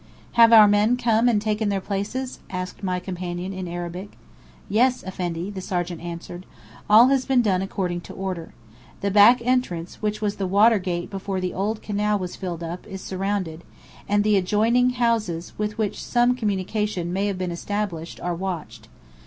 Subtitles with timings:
[0.31, 4.17] "Have our men come and taken their places?" asked my companion in Arabic.
[4.67, 6.47] "Yes, Effendi," the sergeant answered.
[6.89, 8.51] "All has been done according to order.
[9.01, 12.87] The back entrance which was the water gate before the old canal was filled up,
[12.87, 13.63] is surrounded,
[14.09, 18.87] and the adjoining houses with which some communication may have been established are watched.